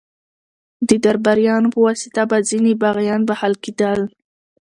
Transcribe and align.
د 0.87 0.89
درباریانو 1.05 1.67
په 1.73 1.79
واسطه 1.85 2.21
به 2.29 2.37
ځینې 2.49 2.73
باغیان 2.81 3.21
بخښل 3.29 3.53
کېدل. 3.63 3.99